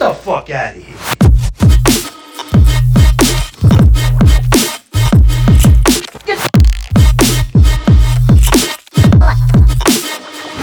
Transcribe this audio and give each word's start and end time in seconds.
the 0.00 0.14
fuck 0.14 0.48
out 0.48 0.76
of 0.76 0.82
here. 0.82 0.96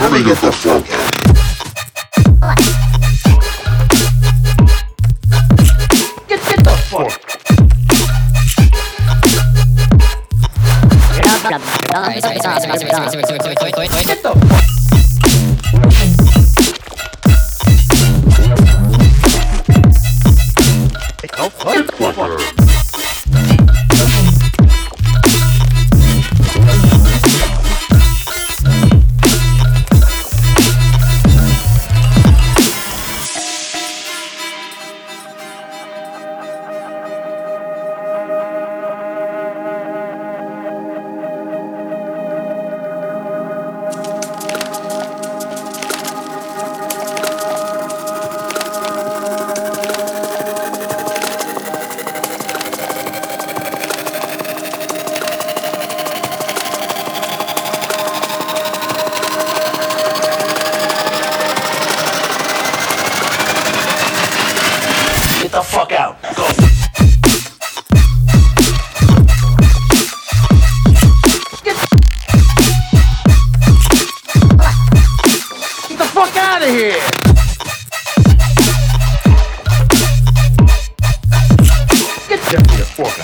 Let 0.00 0.10
me 0.12 0.24
get 0.24 0.38
the 0.38 0.50
fuck 0.50 0.66
out 0.66 0.80
of 0.80 0.88
here. 0.88 1.04
Get, 6.26 6.40
get 6.44 6.64
the 6.64 6.76
fuck. 6.90 7.12
Get 14.04 14.22
the 14.22 14.32
fuck. 14.34 14.87